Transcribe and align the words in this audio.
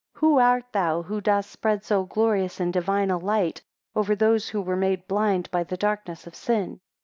8 0.17 0.19
Who 0.21 0.39
art 0.39 0.65
thou, 0.73 1.03
who 1.03 1.21
dost 1.21 1.51
spread 1.51 1.83
so 1.85 2.05
glorious 2.05 2.59
and 2.59 2.73
divine 2.73 3.11
a 3.11 3.19
light 3.19 3.61
over 3.95 4.15
those 4.15 4.49
who 4.49 4.59
were 4.59 4.75
made 4.75 5.07
blind 5.07 5.51
by 5.51 5.63
the 5.63 5.77
darkness 5.77 6.25
of 6.25 6.33
sin? 6.33 6.79